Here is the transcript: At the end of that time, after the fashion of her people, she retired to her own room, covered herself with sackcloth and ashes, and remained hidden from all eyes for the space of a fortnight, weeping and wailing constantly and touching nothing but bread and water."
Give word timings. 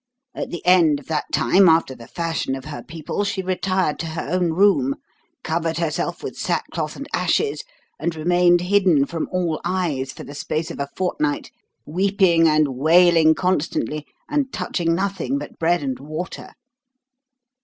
At 0.33 0.49
the 0.49 0.65
end 0.65 0.99
of 0.99 1.05
that 1.09 1.25
time, 1.31 1.69
after 1.69 1.93
the 1.93 2.07
fashion 2.07 2.55
of 2.55 2.65
her 2.65 2.81
people, 2.81 3.23
she 3.23 3.43
retired 3.43 3.99
to 3.99 4.07
her 4.07 4.29
own 4.31 4.51
room, 4.51 4.95
covered 5.43 5.77
herself 5.77 6.23
with 6.23 6.35
sackcloth 6.35 6.95
and 6.95 7.07
ashes, 7.13 7.63
and 7.99 8.15
remained 8.15 8.61
hidden 8.61 9.05
from 9.05 9.29
all 9.31 9.61
eyes 9.63 10.11
for 10.11 10.23
the 10.23 10.33
space 10.33 10.71
of 10.71 10.79
a 10.79 10.89
fortnight, 10.97 11.51
weeping 11.85 12.47
and 12.47 12.69
wailing 12.69 13.35
constantly 13.35 14.07
and 14.27 14.51
touching 14.51 14.95
nothing 14.95 15.37
but 15.37 15.59
bread 15.59 15.83
and 15.83 15.99
water." 15.99 16.53